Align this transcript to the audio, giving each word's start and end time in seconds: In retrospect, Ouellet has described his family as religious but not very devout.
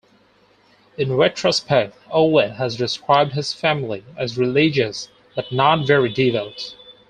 In 0.97 1.15
retrospect, 1.15 1.95
Ouellet 2.11 2.55
has 2.55 2.75
described 2.75 3.33
his 3.33 3.53
family 3.53 4.03
as 4.17 4.35
religious 4.35 5.09
but 5.35 5.51
not 5.51 5.85
very 5.85 6.11
devout. 6.11 6.73